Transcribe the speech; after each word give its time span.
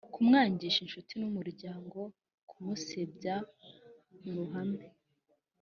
kumwangisha 0.13 0.79
inshuti 0.85 1.11
n’umuryangono 1.19 2.07
kumusebya 2.49 3.35
muruhame 4.21 4.85